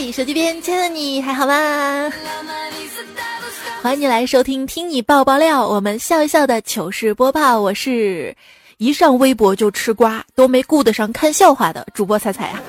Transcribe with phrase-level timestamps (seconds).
[0.00, 2.08] 嗨，手机边亲爱的你还好吗？
[3.82, 7.60] 欢迎你来收听《听你爆爆料》，我们笑一笑的糗事播报。
[7.60, 8.32] 我是
[8.76, 12.62] 一上微博就吃瓜，都没顾得上看笑话的主播彩彩啊。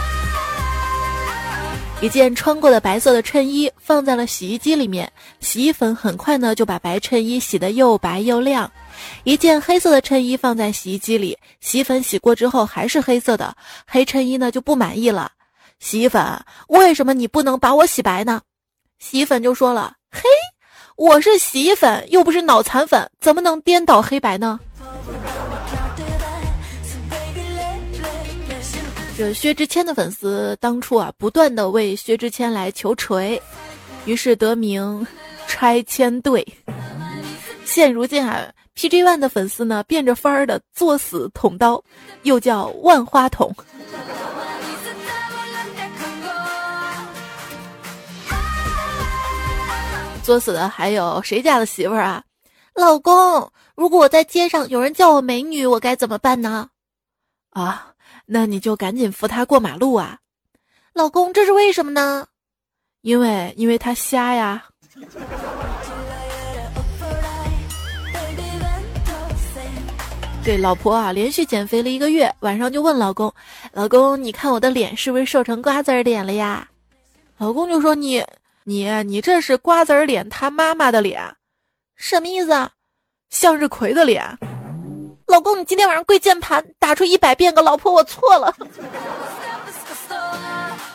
[2.00, 8.72] 一件穿过的白色的衬衣放在了洗衣机里面，洗衣粉很快呢就把白衬衣洗得又白又亮。
[9.24, 13.54] 一件黑色的衬衣放在洗衣机里，洗衣粉洗过之后还是黑色的，
[13.86, 15.32] 黑衬衣呢就不满意了。
[15.78, 18.42] 洗衣粉，为什么你不能把我洗白呢？
[18.98, 20.22] 洗衣粉就说了：“嘿，
[20.96, 24.58] 我是洗衣粉，又不是脑残粉，怎么能颠倒黑白呢？”
[29.16, 33.40] 这薛之谦的粉丝当初啊，不断的为薛之谦来求锤，
[34.04, 35.06] 于是得名
[35.46, 36.46] 拆迁队。
[37.64, 41.82] 现如今啊，PG One 的粉丝呢，变着法儿的作死捅刀，
[42.22, 43.54] 又叫万花筒。
[50.28, 52.22] 作死的还有谁家的媳妇儿啊？
[52.74, 56.68] 老公，如果我在街上有人叫我美女，我该怎么办呢？
[57.48, 57.94] 啊，
[58.26, 60.18] 那你就赶紧扶他过马路啊！
[60.92, 62.26] 老公，这是为什么呢？
[63.00, 64.66] 因为因为他瞎呀。
[70.44, 73.32] 对，老婆啊，连续减肥了一个月，晚上就问老公
[73.72, 76.68] ：“老公，你看我的脸是不是瘦成瓜子脸了呀？”
[77.38, 78.22] 老公就说：“你。”
[78.68, 81.22] 你你这是瓜子脸，他妈妈的脸，
[81.96, 82.70] 什么意思啊？
[83.30, 84.22] 向日葵的脸。
[85.26, 88.54] 老公，你今天晚上跪键盘，打出一百遍个“老婆，我错了”。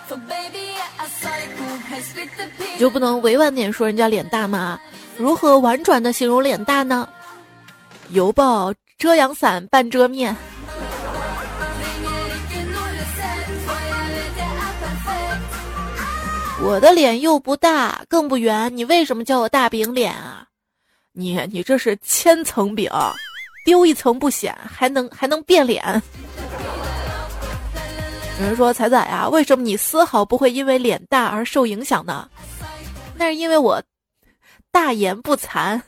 [2.77, 4.79] 就不能委婉点说人家脸大吗？
[5.17, 7.09] 如何婉转的形容脸大呢？
[8.09, 10.35] 犹抱遮阳伞，半遮面。
[16.66, 20.47] 我的脸又不大，更不圆，你为什么叫我大饼脸啊？
[21.12, 22.90] 你你这是千层饼，
[23.66, 26.02] 丢一层不显，还能还能变脸。
[28.40, 32.29] 有人说彩彩啊，为什么你丝毫不会因为脸大而受影响呢？
[33.16, 33.84] 那是因为我
[34.72, 35.81] 大言不惭。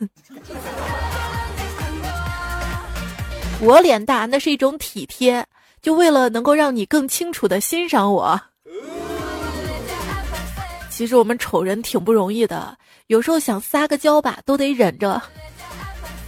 [3.61, 5.45] 我脸大那是一种体贴，
[5.81, 8.41] 就为了能够让你更清楚的欣赏我。
[10.95, 12.73] 其实我们丑人挺不容易的，
[13.07, 15.21] 有时候想撒个娇吧，都得忍着；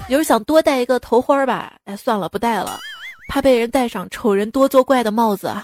[0.09, 2.77] 有时想多戴一个头花吧，哎，算了，不戴了，
[3.29, 5.56] 怕被人戴上丑人多作怪的帽子。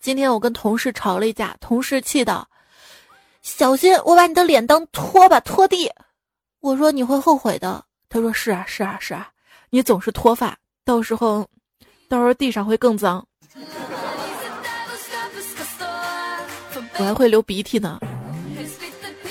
[0.00, 2.48] 今天我跟同事吵了一架，同事气道
[3.44, 5.92] ：“小心我把你的脸当拖把拖地。”
[6.60, 9.28] 我说：“你会后悔的。”他说：“是啊，是啊，是啊，
[9.68, 11.46] 你总是脱发，到时候，
[12.08, 13.22] 到时候地上会更脏。”
[16.98, 18.00] 我还会流鼻涕呢。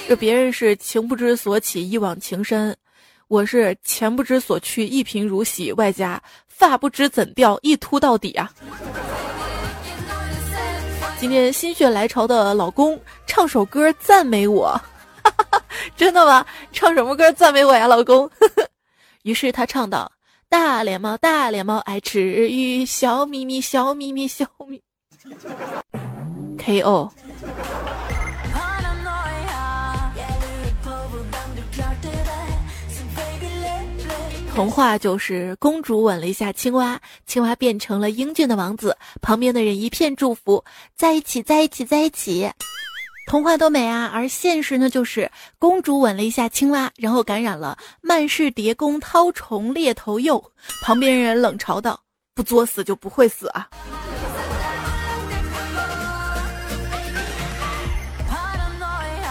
[0.07, 2.73] 这别人是情不知所起，一往情深；
[3.29, 8.51] 我是钱不知所去，一贫如洗，外加发不知怎掉，一秃到底啊！
[11.19, 14.79] 今天心血来潮的老公唱首歌赞美我，
[15.95, 16.45] 真的吗？
[16.73, 18.29] 唱什么歌赞美我呀，老公？
[19.23, 20.11] 于是他唱道
[20.49, 24.81] ：“大脸猫，大脸猫爱吃鱼，笑眯眯，笑眯眯，笑眯。”
[26.65, 27.11] K.O.
[34.55, 40.63] 童话就是公主吻了一下青蛙，青蛙变成了英俊的王子，旁边的人一片祝福，
[40.95, 42.49] 在一起，在一起，在一起。
[43.27, 44.11] 童话多美啊！
[44.13, 50.43] 而现实呢，就是公主吻了一下青蛙，然后感染了曼氏蝶弓绦虫猎头蚴，
[50.81, 51.99] 旁边人冷嘲道
[52.35, 53.67] ：“不作死就不会死啊！”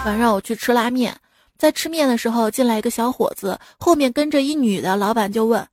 [0.04, 1.16] 晚上我去吃拉面，
[1.56, 5.65] 在吃面的时候进来一个小伙子，后面跟着一女的，老板就问：“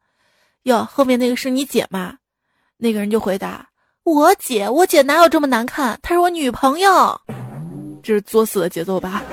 [0.64, 2.16] 哟，后面那个是你姐吗？”
[2.78, 3.68] 那个人就回答
[4.06, 5.98] ：“我姐，我姐哪有这么难看？
[6.04, 7.20] 她是我女朋友。”
[8.04, 9.24] 这是作死的节奏吧？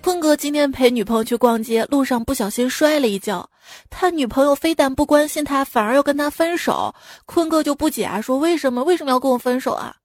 [0.00, 3.50] 坤哥今天陪女朋友去逛街，路上不小心摔了一跤，
[3.90, 6.94] 他女朋友非但不关心他，反而要跟他分手。
[7.26, 8.84] 坤哥就不解啊，说：“为什么？
[8.84, 9.96] 为什么要跟我分手啊？”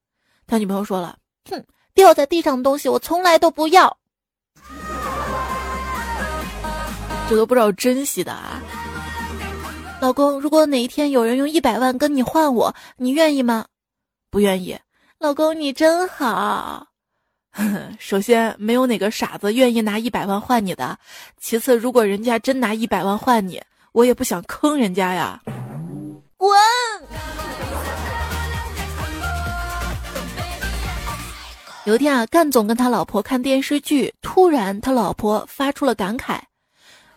[0.48, 1.16] 他女朋友说了
[1.48, 1.64] ：“哼。”
[1.96, 3.96] 掉在地上的东西，我从来都不要。
[7.28, 8.62] 这都不知道珍惜的啊！
[10.00, 13.66] 老公，如果哪一天有人用一百万跟你换我，你愿意吗？
[14.30, 14.78] 不愿意。
[15.18, 16.86] 老公，你真好。
[17.98, 20.98] 首先，没有哪个傻子愿意拿一百万换你的。
[21.40, 23.60] 其次，如果人家真拿一百万换你，
[23.92, 25.40] 我也不想坑人家呀。
[26.36, 26.50] 滚！
[31.86, 36.36] 有一天啊，干总跟他老婆看电视剧，突然他老婆发出了感慨：“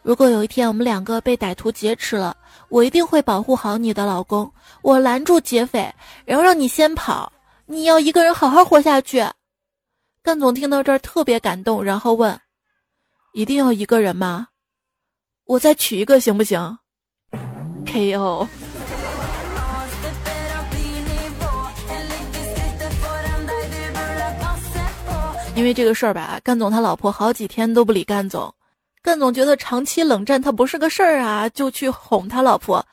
[0.04, 2.38] 如果有一天我们两个被歹徒劫持了，
[2.70, 5.92] 我一定会保护好你的老公，我拦住劫匪，
[6.24, 7.34] 然后让你先跑，
[7.66, 9.26] 你要一个人好好活下去。”
[10.22, 12.40] 干总听到这儿特别感动，然后问
[13.34, 14.50] ：“一定要一个人吗？
[15.46, 16.78] 我再娶一个行不行
[17.88, 18.48] ？”K.O.
[25.60, 28.56] 因为这个事儿吧，干总他老婆好几天都不理干总，
[29.02, 32.84] 干总觉得长期冷战他不是个事儿啊，就去哄他老婆：“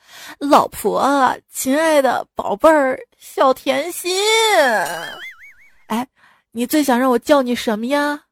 [0.41, 4.19] 老婆，亲爱的宝贝儿，小甜心，
[5.87, 6.05] 哎，
[6.51, 8.25] 你最想让我叫你什么呀？”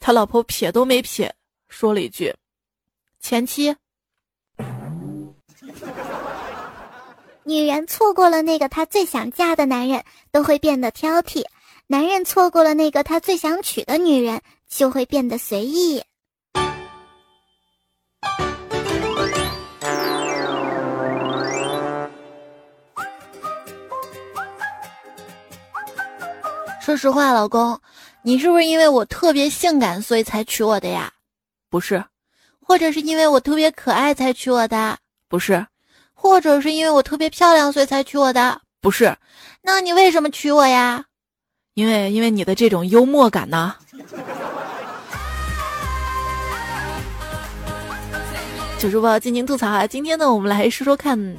[0.00, 1.32] 他老婆撇都没撇，
[1.68, 2.34] 说了一句
[3.22, 3.76] ：“前妻。”
[7.44, 11.44] 女人错过了那个她最想嫁的男人，都会变得挑剔。
[11.92, 16.00] 男人错过了那个他最想娶的女人，就会变得随意。
[26.80, 27.80] 说实话，老公，
[28.22, 31.12] 你是不是因为我特别性感，所以才娶我的呀？
[31.70, 32.04] 不是，
[32.64, 34.96] 或者是因为我特别可爱才娶我的？
[35.26, 35.66] 不是，
[36.14, 38.60] 或者是因为我特别漂亮，所以才娶我的？
[38.80, 39.16] 不是，
[39.62, 41.06] 那你为什么娶我呀？
[41.74, 43.74] 因为因为你的这种幽默感呢，
[48.78, 49.86] 糗主播尽情吐槽啊！
[49.86, 51.36] 今天呢，我们来说说看，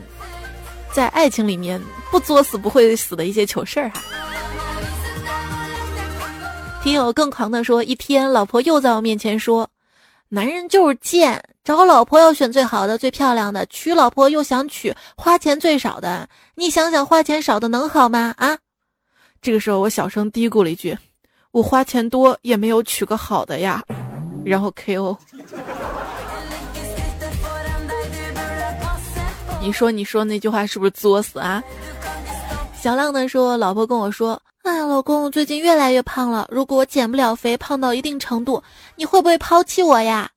[0.93, 4.01] 在爱情里面不作死不会死的一些糗事儿哈。
[6.81, 9.69] 听友更狂的说，一天老婆又在我面前说，
[10.29, 18.33] 男人就是贱，找老婆要选最好的、最漂亮的，娶老婆又想娶花钱最少的，你想想花钱少的能好吗？
[18.37, 18.57] 啊？
[19.41, 20.95] 这个时候，我小声嘀咕了一句
[21.51, 23.83] ：“我花钱多也没有娶个好的呀。”
[24.45, 25.17] 然后 K.O.
[29.59, 31.63] 你说你说那句话是不是作死啊？
[32.79, 38.61] 小浪呢说，老婆跟我说：“哎，老公，最近越来越胖了，如果我减不了肥，胖到一定程度，
[38.95, 40.29] 你会不会抛弃我呀？”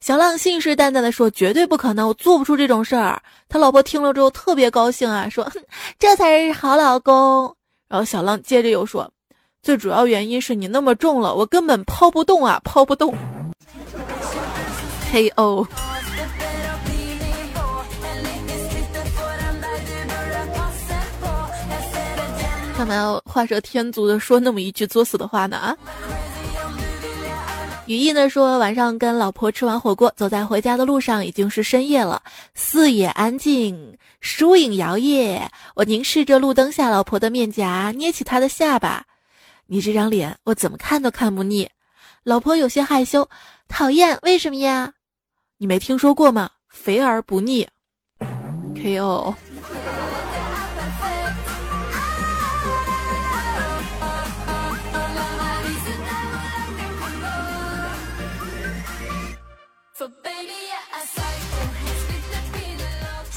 [0.00, 5.50] 小浪信誓旦旦的说：“绝对不可能，我做不出这种事儿。”他老婆听了之后特别高兴啊，说
[5.98, 7.55] ：“这才是好老公。”
[7.88, 9.10] 然后小浪接着又说
[9.62, 13.14] ：“最主要原因是你那么重了，我根本抛不动啊，抛不动。
[15.12, 15.66] ”K.O.
[22.76, 25.56] 干嘛要画蛇添足的说那么一句作死的话呢？
[25.56, 25.76] 啊？
[27.86, 32.20] 雨翼呢说晚上跟老婆吃完火锅，走在回家的路上，已经是深夜了，
[32.52, 35.48] 四野安静，疏影摇曳。
[35.74, 39.04] 我凝视着路灯下老婆的面颊，捏起她的下巴，
[39.66, 41.68] 你这张脸我怎么看都看不腻。
[42.22, 43.28] 老婆有些害羞，
[43.68, 44.94] 讨厌，为什么呀？
[45.58, 46.50] 你没听说过吗？
[46.68, 47.68] 肥而不腻。
[48.74, 49.34] K.O.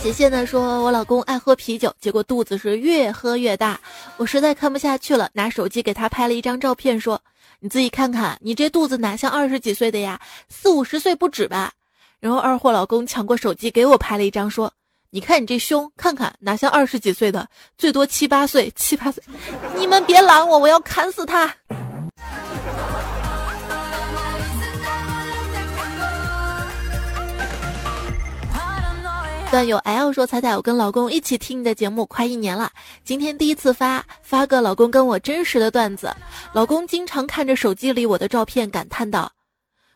[0.01, 3.77] 谢谢呢，说我老公爱喝啤酒，结果肚子是越喝越大，
[4.15, 7.22] 我实在看不下去了，拿手机给他拍了一张照片，说
[7.60, 11.74] ：“你自己看看，你这肚子哪像二十几岁的呀，四五十岁不止吧？”
[12.22, 14.72] 然后二货老公抢过手机给我拍了一张，说
[15.12, 19.22] ：“你看你这胸，看看哪像二十几岁的，最多七八岁，七八岁，
[19.77, 21.53] 你们别拦我，我要砍死他。”
[29.51, 32.72] 段友 L 说：“彩彩，我跟老公一起听你的节目快一年了，
[33.03, 36.15] 今天第一次发发个老公跟我真实的段子。
[36.53, 39.32] 老公经常看着手机里我的照片，感叹道：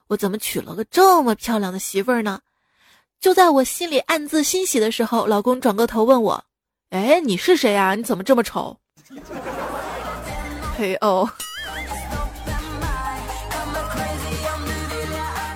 [0.08, 2.40] 我怎么娶了个这么漂亮的媳妇儿呢？
[3.22, 6.44] 就在我心里暗自欣喜的时候，老公转过头问我：
[6.90, 7.94] 哎，你是谁呀？
[7.94, 8.76] 你怎么这么丑？
[10.76, 11.30] 嘿哦。”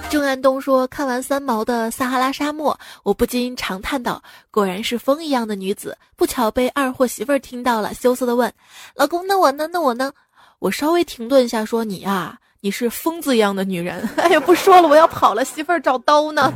[0.10, 2.74] 郑安东说：“看完三毛的《撒哈拉沙漠》，
[3.08, 4.22] 我不禁长叹道
[4.52, 8.54] ：‘果然是风一样的女子。’不巧被二货媳妇儿听到了，羞涩的问
[8.96, 9.66] ：‘老公，那我呢？
[9.68, 10.12] 那我呢？’
[10.60, 14.06] 我稍微停顿一下，说：‘你呀，你是疯子一样的女人。
[14.20, 16.52] ’哎呀，不说了，我要跑了，媳妇儿找刀呢。”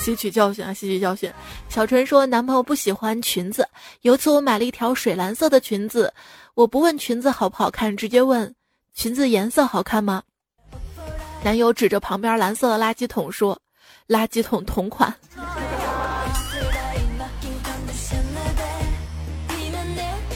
[0.00, 0.72] 吸取教训啊！
[0.72, 1.28] 吸取教训。
[1.68, 3.68] 小纯说，男朋友不喜欢裙子。
[4.02, 6.14] 有次我买了一条水蓝色的裙子，
[6.56, 8.54] 我不问裙子好不好看，直接问
[8.94, 10.22] 裙子颜色好看吗？
[11.44, 13.60] 男友指着旁边蓝色的垃圾桶说
[14.08, 15.14] ：“垃圾桶同款。”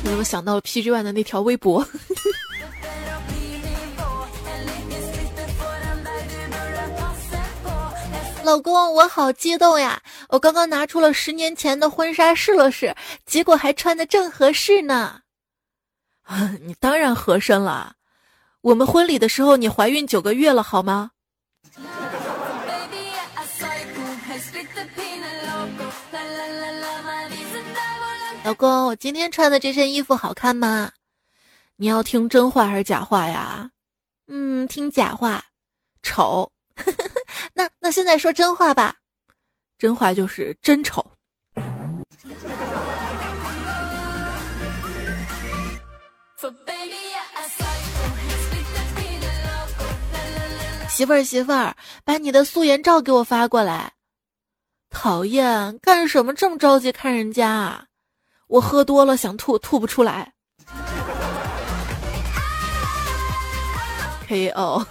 [0.04, 1.88] 我又想到了 PG One 的那条微博。
[8.44, 10.02] 老公，我好激动呀！
[10.28, 15.20] 我刚刚拿出了十年前的婚纱试了试，结果还穿的正合适呢。
[16.30, 17.96] 啊， 你当然合身了。
[18.60, 21.10] 我们婚礼的时候，你怀孕九个月了，好吗？
[28.44, 30.92] 老公，我今天穿的这身衣服好看吗？
[31.76, 33.70] 你要听真话还是假话呀？
[34.28, 35.44] 嗯，听假话，
[36.02, 36.52] 丑。
[37.54, 38.94] 那那现在说真话吧，
[39.78, 41.04] 真话就是真丑。
[51.00, 53.92] 媳妇儿媳妇儿，把你的素颜照给我发过来。
[54.90, 57.84] 讨厌，干什么这么着急看人家啊？
[58.48, 60.34] 我喝多了想吐，吐不出来。
[64.28, 64.84] K.O.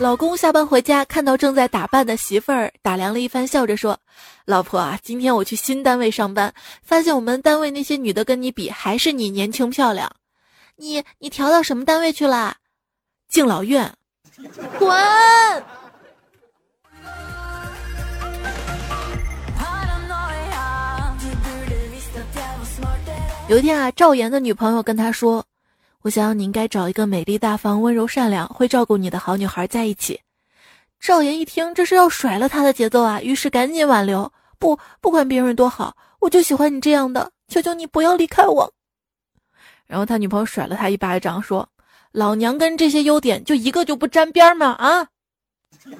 [0.00, 3.96] 老公下班回家，看到正在打扮的媳妇儿，打量了一番，笑着说
[4.44, 6.52] ：“老婆啊，今天我去新单位上班，
[6.82, 10.10] 发现我们单位那些女的跟你比，还是你年轻漂亮。
[10.76, 12.56] 你你调到什么单位去了？
[13.28, 13.92] 敬老院，
[14.78, 14.90] 滚！”
[23.48, 25.44] 有一天啊，赵岩的女朋友跟他说。
[26.04, 30.20] 我想你应该找一个美丽大方、温柔善良、会照顾你的好女孩在一起。
[30.98, 38.72] 赵岩一听，这是要甩了他的节奏啊，于是赶紧挽留：“不，不管别人多好，我就喜欢你这样的，求求你不要离开我。”
[39.92, 41.68] 然后他女朋友甩了他一巴掌，说
[42.12, 44.68] ：“老娘跟这些优点就一个就不沾边吗？
[44.78, 45.06] 啊，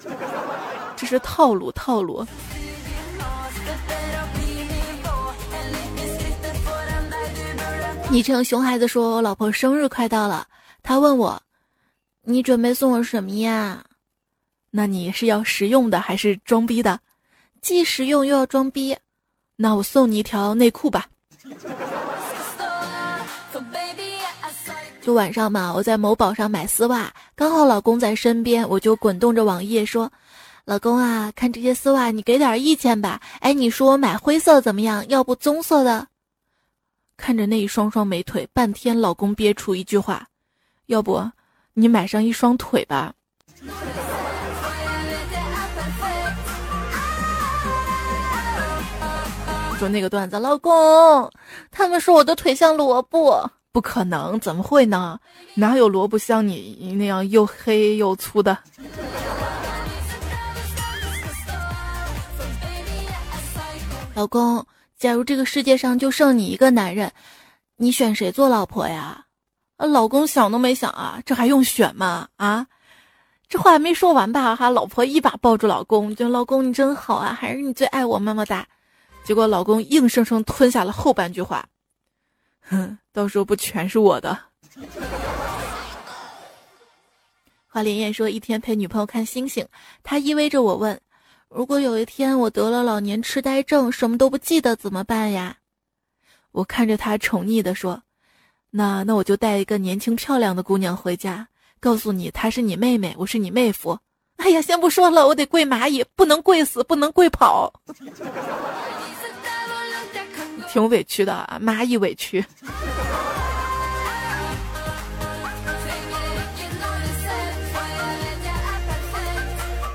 [0.97, 2.25] 这是套路，套路。”
[8.09, 10.47] 昵称熊孩子说：“我老婆生日快到了，
[10.83, 11.43] 他问我，
[12.23, 13.85] 你准备送我什么呀？
[14.71, 16.99] 那你是要实用的还是装逼的？
[17.61, 18.97] 既实用又要装逼，
[19.57, 21.09] 那我送你一条内裤吧。
[25.03, 30.09] 就晚上嘛，我在某宝上买丝袜，刚好老公在身边，我就滚动着网页说：
[30.65, 33.21] 老公啊，看这些丝袜，你给点意见吧。
[33.41, 35.05] 哎，你说我买灰色怎么样？
[35.09, 36.07] 要不棕色的？”
[37.19, 40.25] 看着那一双双美腿，半天老公憋出一句话
[40.87, 41.21] ：“要不
[41.75, 43.13] 你买上一双腿吧。”
[49.81, 51.29] 说那个段子，老公，
[51.73, 55.19] 他们说我的腿像萝卜，不可能，怎么会呢？
[55.55, 58.59] 哪有萝卜像你那样又黑又粗的？
[64.15, 64.65] 老公。
[64.99, 67.11] 假如这个世界上就剩你一个男人，
[67.77, 69.25] 你选谁做老婆呀？
[69.79, 72.29] 啊，老公想都没想啊，这还用选吗？
[72.37, 72.65] 啊，
[73.49, 74.55] 这话还没说完吧？
[74.55, 78.65] 哈，老婆一把抱住老公，就老公你真好啊，还是你最爱我，么么哒。
[79.25, 81.67] 结果老公硬生生吞下了后半句话，
[82.63, 84.39] 哼， 到时候不全是我的。
[87.67, 89.67] 华莲燕说，一天陪女朋友看星星，
[90.03, 91.01] 他依偎着我问。
[91.49, 95.57] 如果有一天我得了老年痴呆症，什么都不记得怎么办呀？
[96.51, 98.03] 我看着他宠溺地说
[98.71, 101.49] ：“那那我就带一个年轻漂亮的姑娘回家，
[101.81, 103.99] 告诉你她是你妹妹，我是你妹夫。”
[104.37, 107.73] 哎呀，先不说了，我得跪蚂蚁，不能跪死，不能跪跑，
[110.73, 112.43] 挺委屈的，妈一委屈。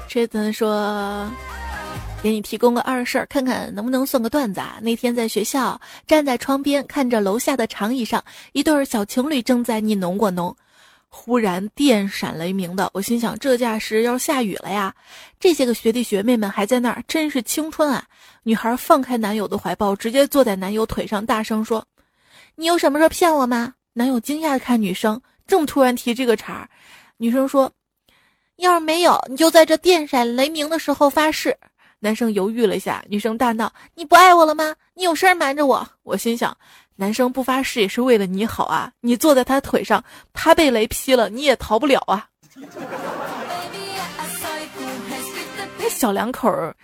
[0.08, 1.28] 这次说，
[2.22, 4.78] 给你提供个二事儿，看看能不能算个段子啊？
[4.80, 10.56] 那天在学校，站在窗边看着楼下的长椅上，一对小情侣正在你侬我侬，
[11.20, 14.94] 忽然电闪雷鸣的，我心想这架势要下雨了呀！
[15.40, 18.06] 这些个学弟学妹们还在那儿，真是青春啊！
[18.44, 21.84] 女孩放开男友的怀抱，直接坐在男友腿上，大声说
[22.56, 26.70] ：“你有什么事骗我吗？”男友惊讶的看女生，这么突然提这个茬儿，
[27.18, 27.72] 女生说。
[28.58, 31.58] 要是没有，你就在这电闪雷鸣的时候发誓。
[32.00, 34.76] 男生犹豫了一下，女生大闹：“你不爱我了吗？
[34.94, 36.56] 你有事瞒着我？”我心想，
[37.00, 38.92] 男生不发誓也是为了你好啊！
[39.02, 42.28] 你坐在他腿上，他被雷劈了，你也逃不了啊！
[45.78, 46.76] 那小两口儿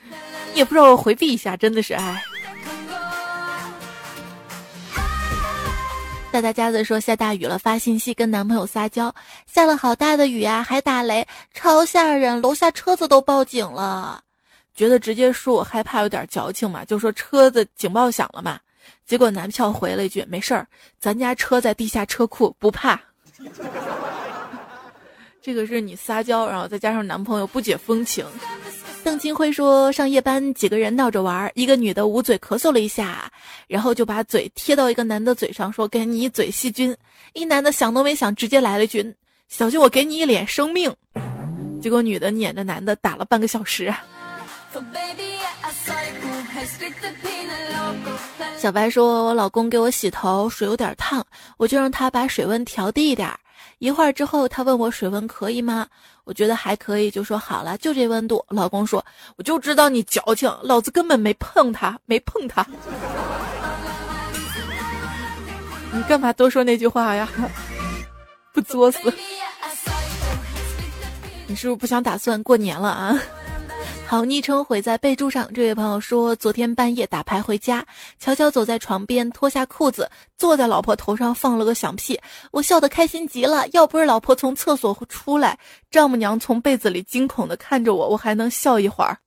[0.54, 2.24] 也不知道回避一下，真的是哎。
[6.32, 9.14] 大大家子说下大雨了，发信息跟男朋友撒娇，
[9.48, 14.24] 下了好大的雨啊，还打雷，超吓人，楼下车子都报警了。
[14.76, 18.60] 觉得直接说我害怕有点矫情嘛，就说车子警报响了嘛。
[19.06, 20.68] 结果男票回了一句没事儿，
[21.00, 23.00] 咱家车在地下车库，不怕。
[25.42, 28.26] 这个是你撒娇，然后再加上男朋友不解风情。
[29.04, 33.30] 邓金辉说：“上夜班，几个人闹着玩，一个女的捂嘴咳嗽了一下，
[33.68, 36.96] 然后就把嘴贴到一个男的嘴上，说给你一嘴细菌。
[37.34, 39.14] 一男的想都没想，直接来了一句：
[39.50, 40.96] 小心我给你一脸生命。
[41.82, 43.94] 结果女的撵着男的打了半个小时。”
[48.64, 51.22] 小白说：“我老公给我洗头，水有点烫，
[51.58, 53.30] 我就让他把水温调低一点。
[53.80, 55.86] 一会儿之后，他问我水温可以吗？
[56.24, 58.42] 我觉得还可以，就说好了，就这温度。
[58.48, 59.06] 老公说：
[59.36, 62.66] 我就知道你矫情，老子根本没碰他，没碰他。
[65.92, 67.28] 你干嘛多说那句话呀？
[68.54, 69.14] 不作死？
[71.48, 73.20] 你是不是不想打算过年了啊？”
[74.06, 75.52] 好，昵称毁在备注上。
[75.54, 77.84] 这位朋友说，昨天半夜打牌回家，
[78.20, 80.08] 悄悄走在床边，脱下裤子，
[80.38, 82.20] 坐在老婆头上放了个响屁，
[82.52, 83.68] 我笑得开心极了。
[83.70, 85.58] 要不是老婆从厕所出来，
[85.90, 89.18] 丈母娘从被子里惊恐地看着我，我还能笑一会儿。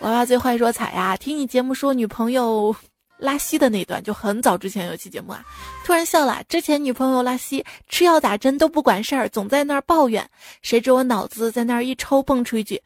[0.00, 2.76] 娃娃最坏说彩呀，听你节目说女朋友。
[3.18, 5.44] 拉稀的那段就很早之前有期节目啊，
[5.84, 6.42] 突然笑了。
[6.48, 10.28] 之前女朋友拉稀，吃药打针都不管事儿，总在那儿抱怨。
[10.62, 12.80] 谁知我脑子在那儿一抽，蹦出一句：“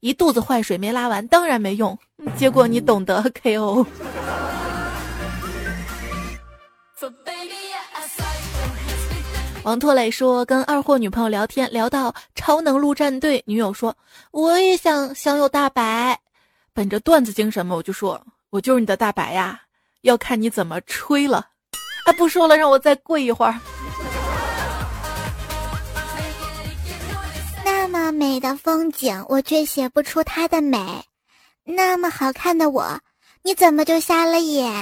[0.00, 1.98] 一肚子坏水没拉完，当然没用。
[2.36, 3.86] ”结果你懂得 KO。
[9.64, 13.94] 王拓磊说跟二货女朋友聊天，聊到超能陆战队，女友说
[14.30, 16.18] 我也想享有大白。
[16.72, 18.20] 本着段子精神嘛，我就说
[18.50, 19.60] 我就是你的大白呀。
[20.02, 21.38] 要看你怎么吹了，
[22.06, 22.12] 啊！
[22.16, 23.54] 不说了，让我再跪一会儿。
[27.64, 30.78] 那么美的风景，我却写不出它的美；
[31.64, 33.00] 那么好看的我，
[33.42, 34.72] 你怎么就瞎了眼？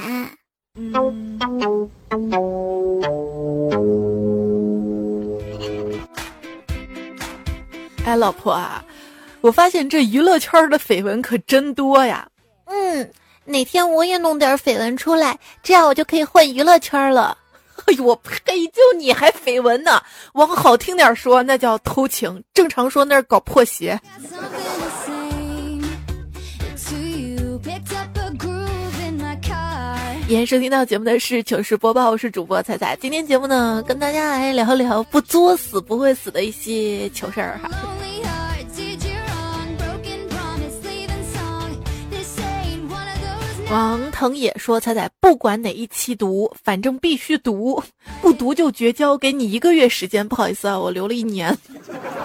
[8.05, 8.85] 哎，老婆啊，
[9.41, 12.29] 我发现这娱乐圈的绯闻可真多呀。
[12.67, 13.11] 嗯。
[13.47, 17.39] 哪天我也弄点绯闻出来，这样我就可以混娱乐圈了。
[17.87, 18.67] 哎呦，我呸！
[18.69, 20.03] 就你还绯闻呢？
[20.33, 23.99] 往好听点说，那叫偷情；正常说，那是搞破鞋。
[30.29, 32.97] 延收听到节目的是糗事播报，我是主播彩彩。
[32.97, 37.71] 今天节目呢，跟大家来聊聊不作死不会死的一些糗事儿哈。
[43.71, 47.83] 王腾也说：“彩彩，不管哪一期读，反正必须读，
[48.23, 49.19] 不读就绝交。
[49.19, 51.57] 给你一个月时间，不好意思啊，我留了一年。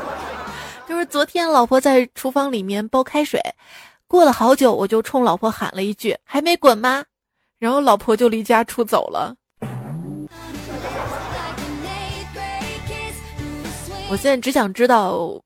[0.87, 3.41] 就是昨天，老婆在厨房里面煲开水，
[4.07, 7.03] 过了好久，我就冲老婆喊了一句：‘还没滚吗？’
[7.57, 9.35] 然后老婆就离家出走了。
[14.09, 15.41] 我现在只想知道，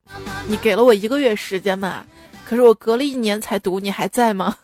[0.46, 2.04] 你给了我一个月时间嘛？
[2.44, 4.54] 可是我隔了一年才读，你还在吗？”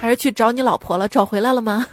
[0.00, 1.08] 还是去找你老婆了？
[1.08, 1.86] 找回来了吗？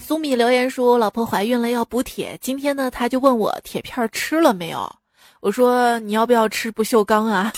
[0.00, 2.36] 苏米留言说，老婆怀孕了要补铁。
[2.40, 4.90] 今天呢，他就问我铁片吃了没有。
[5.40, 7.52] 我说你要不要吃不锈钢啊？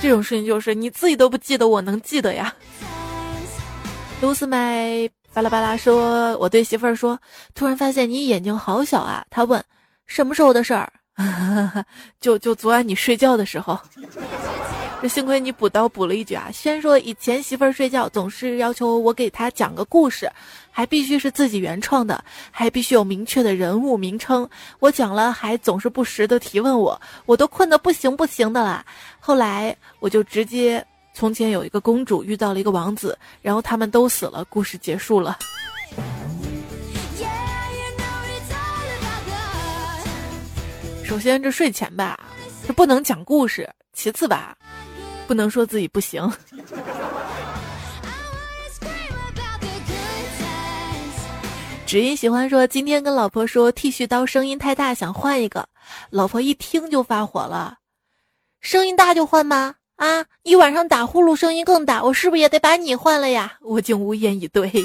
[0.00, 2.54] 这种事情就是你自己都不记得，我能记得呀。
[4.20, 7.18] 露丝麦巴拉巴拉说，我对媳妇儿说，
[7.54, 9.24] 突然发现你眼睛好小啊。
[9.30, 9.62] 他问
[10.06, 10.92] 什么时候的事儿？
[12.20, 13.78] 就就昨晚你睡觉的时候，
[15.00, 16.50] 这幸亏你补刀补了一句啊。
[16.52, 20.28] 虽然说以前媳妇儿睡觉总是要求我给她讲个故事，
[20.72, 24.48] 还必须是自己原创的，还必须有明确的人物名称。
[24.80, 28.84] 我讲了还总是不时的提问我，我都困得不行不行的啦。
[29.20, 35.38] 后来我就直接，从前有一个公主遇到了一个王子，然后他们都死了，故事结束了。
[41.04, 42.18] 首先，这睡前吧，
[42.66, 44.56] 这不能讲故事；其次吧，
[45.26, 46.28] 不能说自己不行。
[51.86, 55.68] 只因喜欢说，今天跟老婆说剃须刀声音太大，想换一个。
[56.10, 57.76] 老婆一听就发火了
[58.60, 59.74] ：“声音大就换吗？
[59.96, 64.72] 啊，一晚上打呼噜声音更大，我是不是也得把你换了呀？”我竟无言以对。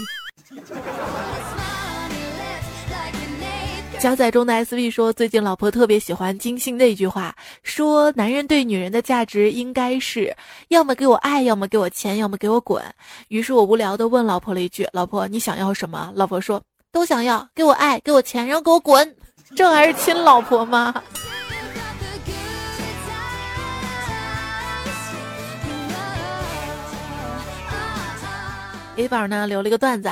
[4.00, 10.34] 加载中的 SV 说，最近老婆特别喜欢金星的一句话，说男人对女人的价值应该是
[10.70, 12.82] 要么给我爱，要么给我钱，要么给我滚。
[13.28, 16.62] 于是我无聊的问老婆了一句：“老婆，你想要什么？”老婆说
[16.94, 19.16] ：“都想要，给我爱，给我钱，然后给我滚。”
[19.54, 20.94] 这还是亲老婆吗？
[28.96, 30.10] A 宝呢留了一个段子。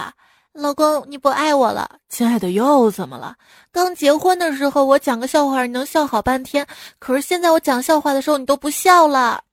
[0.57, 3.35] 老公，你不爱我了，亲爱的又怎么了？
[3.71, 6.65] 刚结婚的时候我讲个笑话，你能笑好半天，
[6.97, 9.43] 可是现在我讲笑话的时候你都不笑了。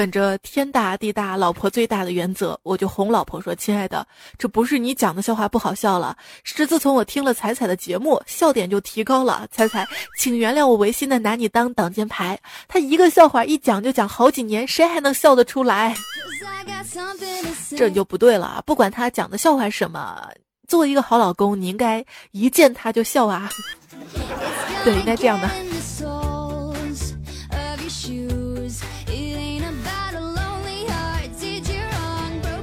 [0.00, 4.06] 本着天大地大老婆最大的原则，我就哄老婆说：“亲爱的，
[4.38, 9.46] 这不是你讲的笑话不好笑了，是自从我听了彩彩的节目，笑点就提高了。
[9.50, 9.86] 彩彩，
[10.16, 12.40] 请原谅我违心的拿你当挡箭牌。
[12.66, 15.94] 他一个笑话一讲就讲好几年，谁还能笑得出来？
[17.76, 18.62] 这就不对了。
[18.64, 20.26] 不管他讲的笑话是什么，
[20.66, 23.50] 作为一个好老公，你应该一见他就笑啊。
[24.82, 25.50] 对，应该这样的。”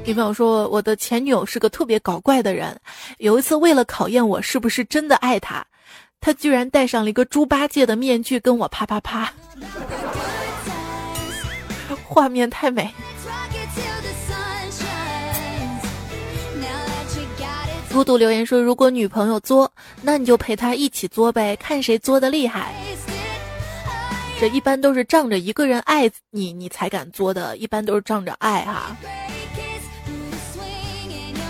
[0.08, 2.74] 女朋友说：“我的前女友是个特别搞怪的人。
[3.18, 5.62] 有一次，为了考验我是不是真的爱她，
[6.22, 9.30] 她居然戴上了一个猪八戒的面具跟我啪啪啪，
[12.08, 12.90] 画面太美。”
[17.92, 19.70] 孤独留言说：“如果女朋友作，
[20.02, 22.74] 那你就陪她一起作呗，看谁作的厉害。
[24.40, 28.96] 这一般都是仗着一个人爱你，你才敢作的，一般都是仗着爱哈。”，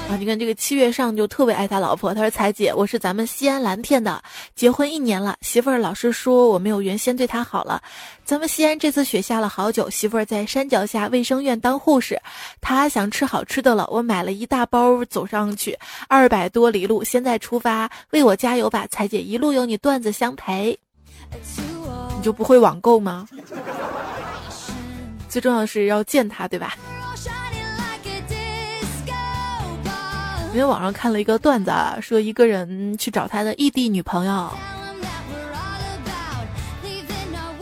[0.10, 2.14] 啊你看这个七月上就特别爱他老婆。
[2.14, 4.24] 他说：“彩姐，我是咱们西安蓝天的，
[4.56, 7.82] 结婚一年了，媳妇儿老是说我没有原先对她好了。
[8.24, 12.18] 咱们西安这次雪下了好久，媳妇儿在山脚下卫生院当护士，
[12.62, 20.80] 她想吃好吃的了，我买了一大包走上去，二百多里路，现在出发，为我加油吧，彩姐，一路有你段子相陪。
[22.16, 23.28] 你就不会网购吗？
[25.28, 26.78] 最重要的是要见他，对吧？”
[30.54, 34.50] 因为网上看了一个段子，啊，说一个人去找他的异地女朋友，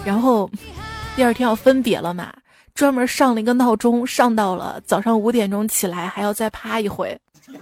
[0.06, 0.50] 然后
[1.16, 2.34] 第二天要分别了嘛，
[2.74, 7.20] 专门上了一个闹钟，上到了早上五点钟起来，还要再趴一回。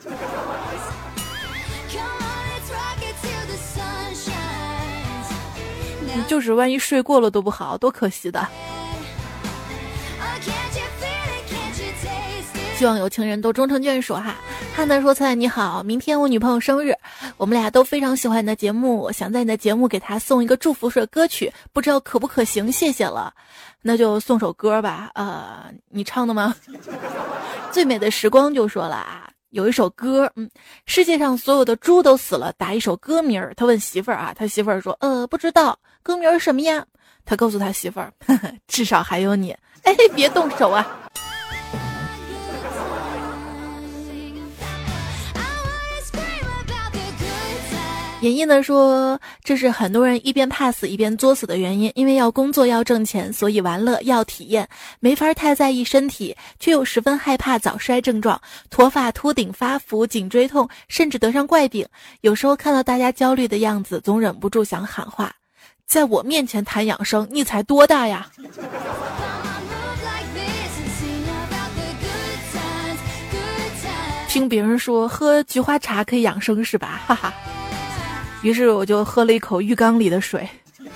[6.27, 8.47] 就是万一睡过了都不好，多可惜的。
[12.83, 14.35] 希望有情人都终成眷属哈。
[14.75, 16.93] 汉娜说：“菜你好，明天我女朋友生日，
[17.37, 22.69] 我们俩都非常喜欢你的节目，想在你的节目给她送一个祝福式歌曲，不知道可不可行？
[22.69, 23.33] 谢谢了，
[23.81, 25.09] 那就送首歌吧。
[25.15, 26.53] 呃，你唱的吗？
[27.71, 30.49] 最美的时光就说了啊，有一首歌，嗯，
[30.85, 33.53] 世界上所有的猪都死了，打一首歌名儿。
[33.55, 36.85] 他问媳妇儿啊，他媳妇儿说，呃，不知道歌名儿什么呀？
[37.23, 38.11] 他告诉他媳妇儿，
[38.67, 39.55] 至少还有你。
[39.83, 40.85] 哎，别动手啊。”
[48.23, 54.65] 演绎呢说，这是很多人一边怕死一边作死的原因，因为要工作要挣钱，所以玩乐要体验，
[55.01, 61.85] 没法太在意身体，却又十分害怕早衰症状，脱发、秃顶、发福、颈椎痛，甚至得上怪病。
[62.21, 65.35] 有时候看到大家焦虑的样子，总忍不住想喊话：
[65.85, 68.31] 在我面前谈养生，你才多大呀？
[74.29, 77.01] 听别人说喝菊花茶可以养生是吧？
[77.05, 77.33] 哈哈。
[78.43, 80.47] 于是我就喝了一口浴缸里的水。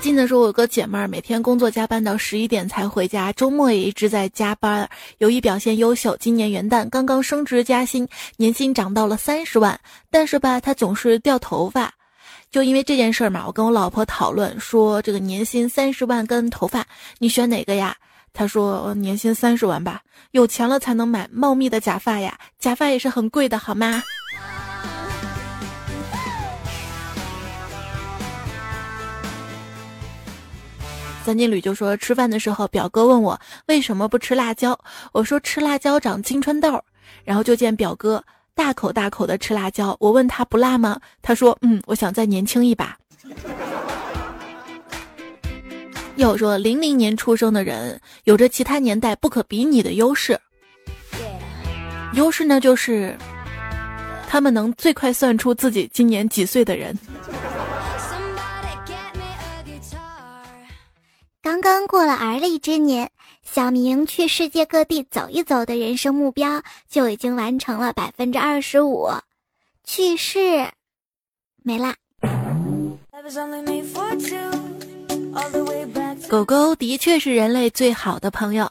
[0.00, 4.88] 金子说：“我有个姐妹儿，每天工作加班到十一点才回家，周末也一直在加班。
[5.18, 9.78] 由于表现优秀，今年元旦刚刚升职加薪，年薪涨到了三十万。
[10.10, 11.92] 但是吧，他总是掉头发。
[12.50, 16.86] 就因为这件事儿嘛，我跟我老婆讨论说，这个年薪三十万跟头发，
[17.18, 17.96] 你选哪个呀？”
[18.38, 24.00] 他说：“年薪三十万吧，有钱了才能买茂密的假发呀，假发也是很贵的，好吗？”
[31.24, 34.78] 三金旅就说：“吃饭的时候，表哥问我为什么不吃辣椒，
[35.10, 36.80] 我说吃辣椒长青春痘。
[37.24, 38.22] 然后就见表哥
[38.54, 41.00] 大口大口的吃辣椒，我问他不辣吗？
[41.20, 42.96] 他说：嗯，我想再年轻一把。”
[46.18, 50.38] 要说零零年出生的人有着其他年代不可比拟的优势，
[52.14, 53.16] 优势呢就是
[54.28, 56.98] 他们能最快算出自己今年几岁的人。
[61.40, 63.08] 刚刚过了而立之年，
[63.44, 69.08] 小明去世界各地走一走的人生目标就已经完成了百分之二十五。
[69.84, 70.68] 去世，
[71.62, 71.94] 没啦。
[76.28, 78.70] 狗狗的确是人类最好的朋友。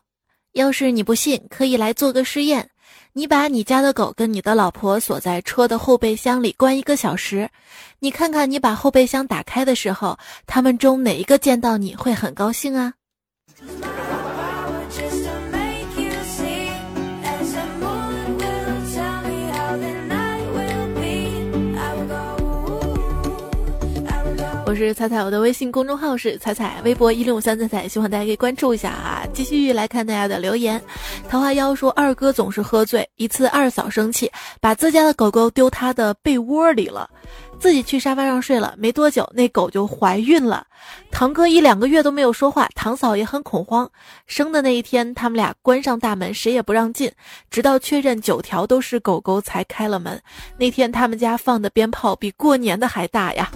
[0.54, 2.70] 要是你不信，可以来做个试验。
[3.14, 7.50] 你把你家的狗跟你的老婆锁在车的后备箱里关一个小时，
[8.00, 12.94] 你看看你把后备箱打开的时候，他们中哪一个见到你会很高兴啊？
[24.68, 29.26] 我是彩彩，我的微信公众号是彩彩，微博一六五三彩彩，希望大家可以关注一下啊。
[29.34, 30.82] 继续来看大家的留言。
[31.30, 37.10] 桃花妖说二哥总是喝醉，一次二嫂生气，把自家的狗狗丢他的被窝里了，
[37.62, 38.76] 自己去沙发上睡了。
[38.78, 40.68] 没多久，那狗就怀孕了。
[41.12, 43.90] 堂哥一两个月都没有说话，堂嫂也很恐慌。
[44.26, 47.10] 生的那一天，他们俩关上大门，谁也不让进，
[47.50, 50.22] 直到确认九条都是狗狗才开了门。
[50.58, 53.50] 那天他们家放的鞭炮比过年的还大呀。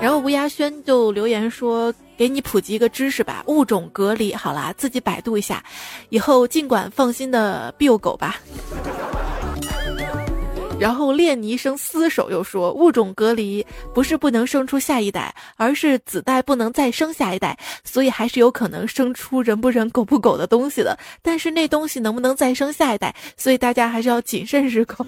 [0.00, 4.34] 然后吴亚轩就留言说：“给你普及一个知识吧，物种隔离。
[4.34, 5.64] 好啦，自己百度一下，
[6.10, 8.36] 以后尽管放心的遛狗吧。
[10.78, 20.98] ”然后练泥生厮守又说：“物种隔离不是不能生出下一代，而是子代不能再生下一代，所以还是有可能生出人不人、狗不狗的东西的。
[21.22, 25.06] 但是那东西能不能再生下一代，所以大家还是要谨慎日狗。”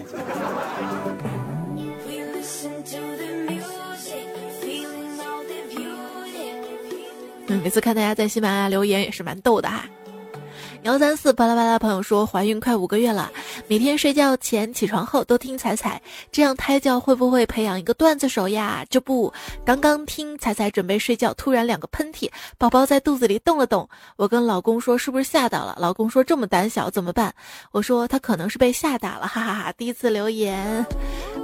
[7.56, 9.84] 每次看大家在喜马拉雅留言也是蛮逗的哈。
[10.84, 13.30] 幺三四巴拉巴拉朋友说怀孕快五个月了，
[13.66, 18.86] 每天睡觉前、起床后都听彩彩，这样胎教会不会培养一个段子手呀？
[18.88, 19.32] 这不，
[19.64, 23.88] 刚刚听彩彩准备睡觉，突然两个喷嚏，宝宝在肚子里动了动。
[24.16, 25.76] 我跟老公说是不是吓到了？
[25.80, 27.34] 老公说这么胆小怎么办？
[27.72, 29.72] 我说他可能是被吓到了，哈哈哈。
[29.72, 30.86] 第一次留言，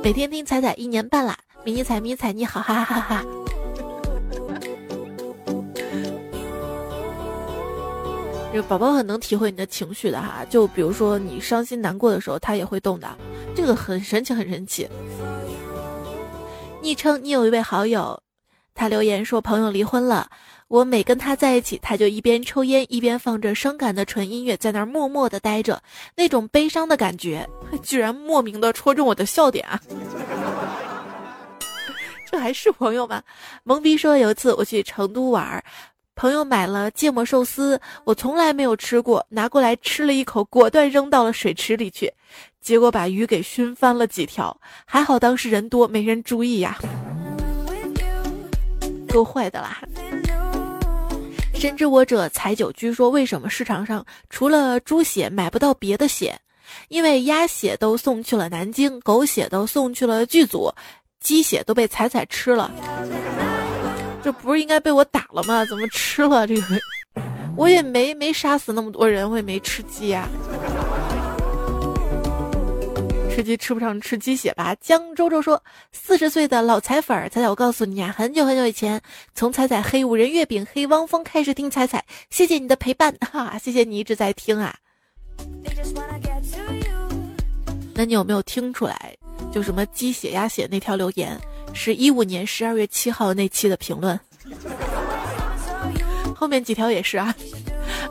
[0.03, 3.25] 每天听彩彩一年半啦，迷你彩迷彩你好，哈哈哈哈。
[8.55, 13.09] 这个宝宝很能体会你的情绪的哈，就比如说你伤心难过的时候，他也会动的，
[13.53, 14.88] 这个很神奇，很神奇。
[16.81, 18.23] 昵称你有一位好友，
[18.73, 20.31] 他留言说朋友离婚了，
[20.69, 25.83] 我每跟他在一起，他就一边抽烟一边放着伤感的纯音乐，在那儿默默的待着，
[26.14, 27.51] 那种悲伤的感觉，
[27.83, 29.81] 居然莫名的戳中我的笑点啊！
[32.31, 33.21] 这还是朋友吗？
[33.64, 35.61] 懵逼说有一次我去成都玩。
[36.16, 42.12] 朋友买了芥末寿司，我从来没有吃过，拿过来吃了一口，果断扔到了水池里去，
[42.61, 44.57] 结果把鱼给熏翻了几条。
[44.85, 46.79] 还好当时人多，没人注意呀，
[49.09, 49.83] 够坏的啦！
[51.55, 56.38] 深知我者采酒居说，为什么市场上除了猪血买不到别的血？
[56.88, 60.72] 因为鸭血都送去了南京，狗血都送去了剧组，
[61.20, 62.70] 鸡血都被彩彩吃了。
[64.25, 65.63] 这不是应该被我打了吗？
[65.67, 66.81] 怎么吃了这个？
[67.57, 70.27] 我也没没杀死那么多人，我也没吃鸡呀。
[73.31, 74.75] 吃鸡吃不上吃鸡血吧？
[74.81, 78.99] 江周周说：“四十岁的老彩粉儿，彩彩，我告诉你啊，很久很久以前，
[79.35, 84.75] 从彩彩黑五仁月饼、黑汪峰开始听彩彩，谢谢你的陪伴，哈，谢谢你一直在听啊。
[87.93, 89.15] 那你有没有听出来？
[89.53, 91.39] 就什么鸡血鸭血那条留言？”
[91.75, 94.19] 是一五年十二月七号那期的评论，
[96.35, 97.35] 后面几条也是啊。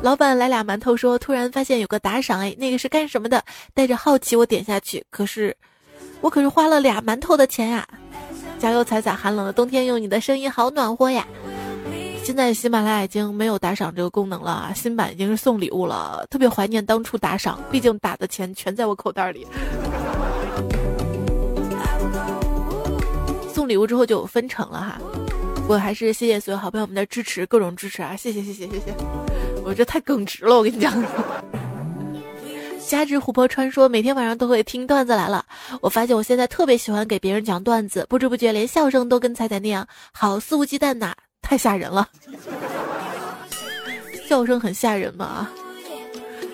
[0.01, 3.41] 老板来俩馒头，说突然发现有个打赏，哎，那个是干什么的？
[3.73, 5.55] 带着好奇我点下去，可是
[6.19, 7.87] 我可是花了俩馒头的钱呀！
[8.59, 11.25] 加油，彩彩，寒冷的冬天用你的声音好暖和呀！
[12.23, 19.47] 现在喜马拉雅已经没有打赏这个功能了啊，新版已经是送礼物了，特别怀念当初打赏，毕竟打的钱全在我口袋里。
[23.63, 24.99] 送礼物之后就分成了哈，
[25.69, 28.13] 我还是谢谢所有好朋友们的支持，各种支持啊！
[28.13, 28.93] 谢谢谢谢谢谢，
[29.63, 30.93] 我这太耿直了，我跟你讲。
[32.85, 35.45] 加之琥珀川说每天晚上都会听段子来了，
[35.79, 42.09] 我发现我现在特别喜欢给别人讲段子，不知不觉连笑声都跟彩彩那样好肆无忌惮呐，太吓人了。
[44.27, 45.49] 笑声很吓人吗？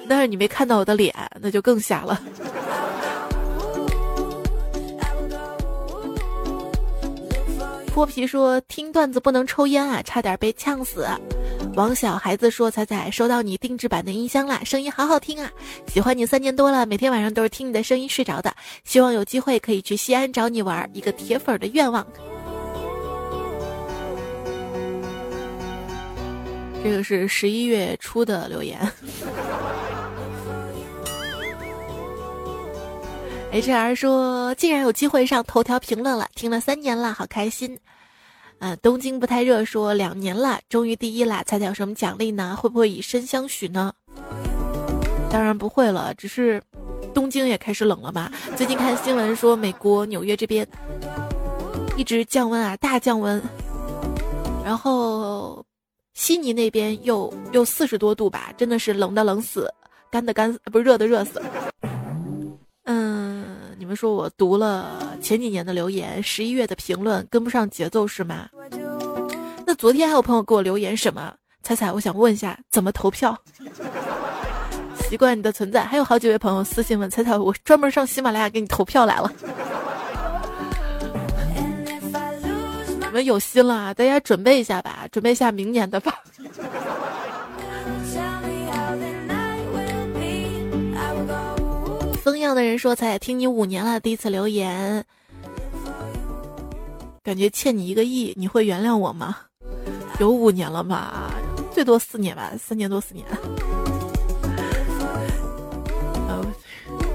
[0.08, 2.22] 但是你没看到我的脸，那就更吓了。
[7.99, 11.05] 脱皮说听段子不能抽烟啊，差点被呛死。
[11.75, 15.51] 王小孩子说：“彩彩收到你定制版的音箱啦，声音好好听啊！
[15.85, 18.55] 喜欢你三年多了，每天晚上都是听你的声音睡着的。
[18.85, 22.07] 希望有机会可以去西安找你玩，一个铁粉的愿望。”
[26.81, 28.79] 这个是十一月初的留言。
[33.51, 37.77] H R 说：“竟然有机会上头条评论了，听了三年了，好开心。”
[38.59, 42.55] 嗯，东京不太热说两年了，终于第一了，猜猜有什么奖励呢？
[42.59, 43.93] 会不会以身相许呢？
[45.31, 46.62] 当然不会了，只是
[47.13, 48.31] 东京也开始冷了吧？
[48.55, 50.67] 最近看新闻说，美国纽约这边
[51.97, 53.41] 一直降温啊，大降温，
[54.63, 55.65] 然后。
[56.15, 59.73] 悉尼那边又又四十多度吧，真的是冷的冷死，
[60.12, 61.41] 干的干，不是热的热死。
[62.83, 63.18] 嗯，
[63.89, 68.47] 你们说我读了前几年的留言，十一月的评论跟不上节奏是吗？
[69.65, 71.34] 那昨天还有朋友给我留言什么？
[71.63, 73.36] 彩彩，我想问一下，怎么投票？
[75.10, 79.34] 习惯你的存在，还有好几位朋友私信问彩彩，我专门上喜马拉雅给你投票来了。
[82.99, 86.13] 你们有心了，大家准备一下吧，准备一下明年的吧。
[92.23, 95.03] 风样的人说：“才听你五年了，第一次留言，
[97.23, 99.38] 感觉欠你一个亿，你会原谅我吗？
[100.19, 101.32] 有五年了吧，
[101.71, 103.25] 最多四年吧，三年多四年。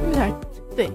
[0.06, 0.34] 有点
[0.74, 0.90] 对。”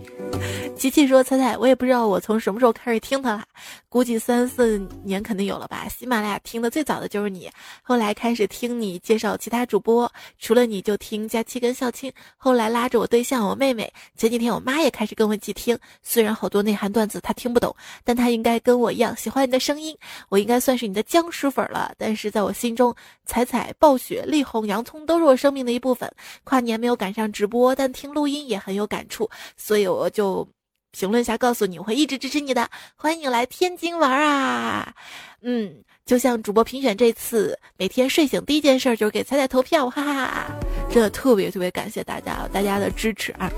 [0.75, 3.43] 琪琪说：“彩彩，我也不知道我从什么时候开始听他了，
[3.89, 5.87] 估计三四年肯定有了吧。
[5.89, 7.49] 喜马拉雅听的最早的就是你，
[7.81, 15.77] 后来开始听你介绍其他主播，除了你就听佳期跟笑青，后来拉着我对象我妹妹，前几天我妈也开始跟我一起听。
[16.03, 19.97] 虽然好多内涵段子她听不懂，但她应该跟我一样喜欢你的声音。
[20.29, 26.07] 我应该算是你的僵尸粉了，但是在我心中，彩彩、暴雪、力宏、洋葱都是我生命的一部分。
[26.43, 30.47] 跨年没有赶上直播，但听录音也很有感触，所以我就。”
[30.91, 32.69] 评论下告诉你，我会一直支持你的。
[32.95, 34.93] 欢迎你来天津玩啊！
[35.41, 35.73] 嗯，
[36.05, 40.55] 就像主播评选这次，每天睡醒第一件事就是给彩彩投票，哈哈哈！
[40.89, 43.51] 真的特别特别感谢大家，大家的支持啊！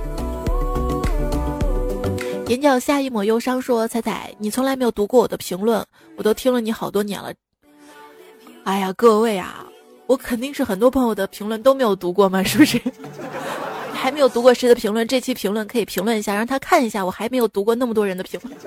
[2.48, 5.84] 眼角下一抹忧伤说：“彩彩，你从来没有读过我的评论，
[6.18, 7.34] 我都听了你好多年了。
[8.66, 9.66] 哎呀，各位啊，
[10.06, 12.80] 我肯定是很多朋友的评论都没有读过嘛，是不是？”
[14.02, 17.06] 还没有读过谁的评论，这期评论可以评论一下，让他看一下。
[17.06, 18.58] 我还没有读过那么多人的评论。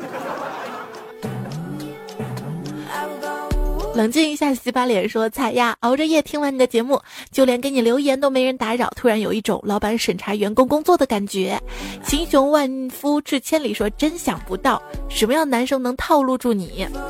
[3.97, 7.01] 冷静一下，洗把脸，说：“彩呀，熬着夜听完你的节目，
[7.33, 11.61] 就连给你留言都没人打扰，突然有一种老板审查员工工作的感觉。”
[12.07, 16.87] 秦雄万夫至千里，说：“真想不到，什么样男生能套路住你？”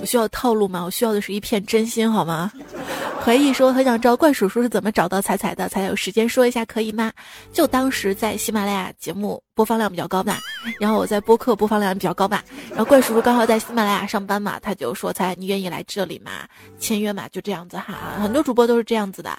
[0.00, 0.82] 我需要套路吗？
[0.84, 2.50] 我需要的是一片真心，好吗？
[3.20, 7.12] 回忆说很想知道怪叔叔是怎么找到彩彩的，才有时间说一下可以吗？
[7.52, 10.38] 就当时在喜马拉雅节目播放量比较高嘛，
[10.80, 16.30] 然后我在播客播放量比较高嘛，然后怪叔叔刚好在喜马拉雅上班嘛，他就说彩你愿意来这里吗？
[16.78, 19.36] 签约嘛，就这样子哈，很多主播都是这样子的。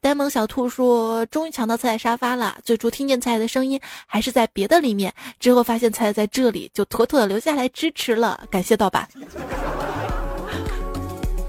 [0.00, 9.08] 呆萌小兔说终于抢到彩彩沙发了，最初听见彩彩的声音还是在别的里面，之后发现彩彩在这里，就妥妥的留下来支持了，感谢盗版。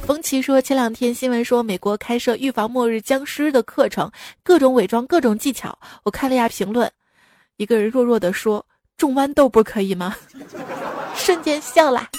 [0.05, 4.11] 冯琪说：“前两天新闻说美国开设预防末日僵尸的课程，
[4.43, 5.77] 各种伪装，各种技巧。
[6.03, 6.91] 我看了一下评论，
[7.55, 8.65] 一个人弱弱的说
[8.97, 10.13] ：‘种豌豆不可以吗？’
[11.15, 12.09] 瞬间笑了。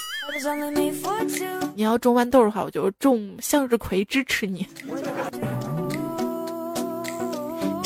[1.75, 4.67] 你要种豌豆的话，我就种向日葵支持你。”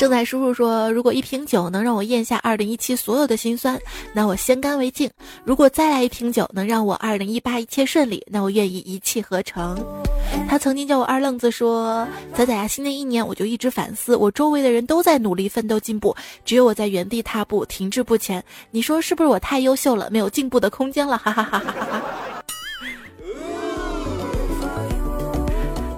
[0.00, 3.78] 正在叔叔说：“如果一瓶酒能让我咽下二零一七所有的辛酸，
[4.14, 5.06] 那我先干为敬；
[5.44, 9.78] 如果再来一瓶酒能让我二零一八一切顺利，那我愿意一气呵成。”
[10.48, 18.42] 他曾经叫我二愣子，说：“仔仔啊，新的一年我就一直反思，我周围的人都在努力奋斗进步，只有我在原地踏步停滞不前。
[18.70, 22.39] 你说是不是我太优秀了，没有进步的空间了？”哈哈哈哈哈哈。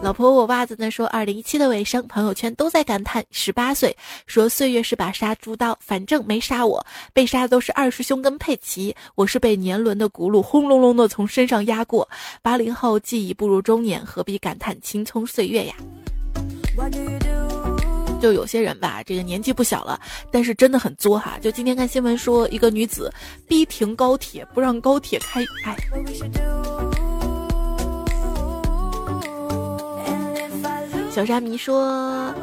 [0.03, 0.91] 老婆，我袜子呢？
[0.91, 3.97] 说二零一七的尾声，朋友圈都在感叹十八岁，
[4.27, 12.09] 说岁月是把杀猪刀，反正没杀我，被杀的都是二师兄跟佩奇，我是被年轮的轱辘轰隆隆的从身上压过。
[12.43, 15.75] 八零后既已步入中年，何必感叹青葱岁月呀？
[18.21, 20.01] 就有些人吧，这个年纪不小了，
[20.33, 21.39] 但是真的很作哈。
[21.41, 23.09] 就今天看新闻说，一个女子
[23.47, 25.77] 逼停高铁，不让高铁开，哎。
[31.15, 32.35] 小沙弥说：“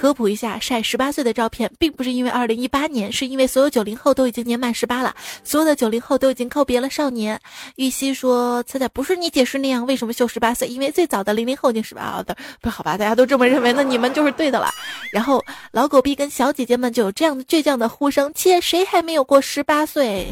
[0.00, 7.38] 科普一下，晒十八岁的照片，并不是因为二零一八年，是因为所有九零后都已经年满十八了，所有的九零后都已经告别了少年。
[7.76, 10.66] 玉溪说：“彩彩不是你解释那样，为什么秀十八岁？
[10.66, 12.96] 因为最早的零零后已经十八了的，不好吧？
[12.96, 14.70] 大家都这么认为，那你们就是对的了。”
[15.12, 20.28] 然后老狗逼跟小姐姐们就有这样的倔强的呼声：“切，谁还没有过十八岁？”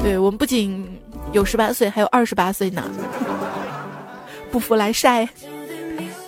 [0.00, 0.96] 对我们不仅
[1.32, 2.88] 有十八岁，还有二十八岁呢。
[4.52, 5.28] 不服来晒。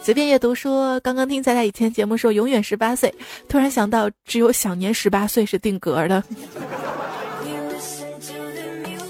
[0.08, 3.14] 随便阅读说，刚刚听彩彩以前节目说永远十八岁，
[3.46, 6.24] 突然想到只有小年十八岁是定格的。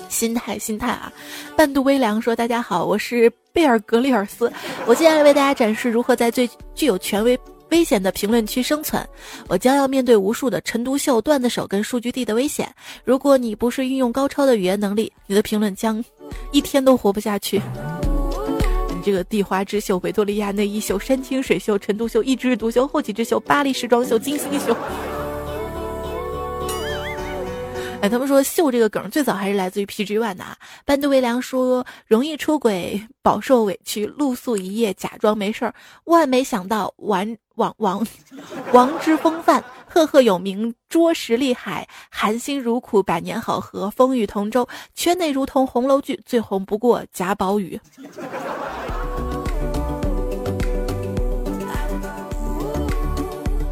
[0.08, 1.12] 心态，心态啊！
[1.56, 4.52] 半度微凉说：“大家好，我是贝尔格里尔斯，
[4.86, 7.38] 我接下来为大家展示如何在最具有权威、
[7.70, 9.00] 危险的评论区生存。
[9.46, 12.68] 我将要面对无数的陈独秀、段子手跟数据帝的危险。
[13.04, 16.04] 如果你不是运用高超的语言能力，你的评论将
[16.50, 17.62] 一天都活不下去。”
[19.08, 24.76] 这个地花之秀、维多利亚内衣秀、山清水秀、陈独秀、一枝独秀、后起之秀、巴黎时装秀、金星秀。
[28.02, 30.54] 哎，他们说秀这个梗最早还是来自于 PG One 的啊。
[30.84, 35.74] 班杜维良说容易出轨，饱受委屈，露宿一夜，假装没事儿。
[36.04, 38.06] 万没想到，王王王
[38.74, 47.80] 王之风范，赫赫有名，捉实厉害，含辛茹苦，百年好合，风雨同舟，圈内如同红楼剧，最红不过贾宝玉。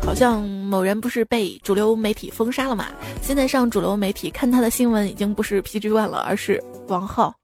[0.07, 2.87] 好像某人不是被主流媒体封杀了嘛？
[3.21, 7.35] 现在上主流媒体看他的新闻已经不是 PG One 了，而是王浩。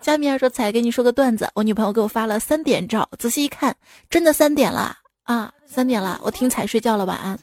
[0.00, 3.76] 加米尔说：“彩给你说个段子，我女朋友给我发了三点照，仔细一看，
[4.08, 7.38] 真的三点了啊，三点了，我听彩睡觉了，晚安。”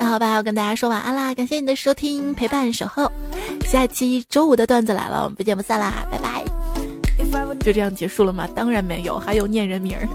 [0.00, 3.10] 那好吧，我跟大家说晚安啦，感谢你的收听、陪伴、守候。
[3.64, 6.33] 下期周五的段子来了，我们不见不散啦，拜拜。
[7.60, 8.48] 就这样结束了吗？
[8.54, 10.08] 当然没有，还有念人名儿。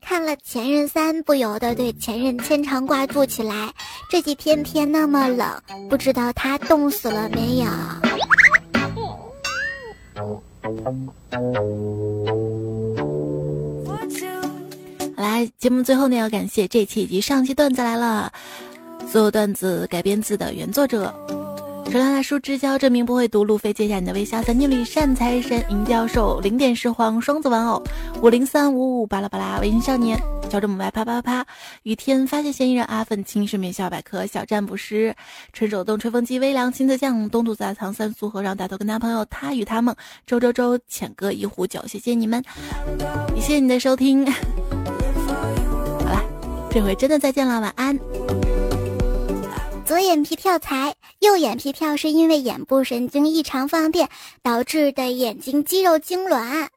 [0.00, 3.72] 看了《前任三》，不由得对前任牵肠挂肚起来。
[4.10, 5.48] 这几天天那么冷，
[5.88, 7.66] 不知道他冻死了没有？
[15.16, 18.32] 来，节目最后呢，要感谢这期以及上期段子来了，
[19.10, 21.14] 所有段子改编自的原作者。
[21.90, 23.44] 手拉大叔之交，证明不会读。
[23.44, 27.80] 路飞接下你的微笑，三经理善财神，银教授，零点石皇，双子玩偶，
[28.20, 30.20] 五零三五五巴拉巴拉，微信少年，
[30.50, 31.46] 乔治母白啪啪啪，
[31.84, 35.14] 雨天发现嫌疑人阿粉，青是面笑百科，小占卜师，
[35.52, 39.94] 纯手动吹风机，微凉亲自酱，东土杂藏三苏和让大头跟男朋友他与他梦，
[40.26, 42.42] 周周周，浅歌一壶酒，谢谢你们，
[43.36, 44.26] 也谢谢你的收听。
[44.26, 44.40] 好
[46.06, 46.20] 了，
[46.72, 47.96] 这回真的再见了，晚安。
[49.84, 54.08] 左眼皮跳财，右眼皮跳是因为眼部神经异常放电
[54.42, 56.68] 导致的眼睛肌肉痉挛。